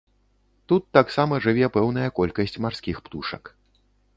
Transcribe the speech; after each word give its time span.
Тут 0.71 0.87
таксама 0.97 1.39
жыве 1.45 1.69
пэўная 1.75 2.09
колькасць 2.21 2.59
марскіх 2.67 2.97
птушак. 3.07 3.43